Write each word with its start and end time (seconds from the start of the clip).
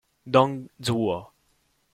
Dong 0.25 0.65
Zhuo 0.81 1.19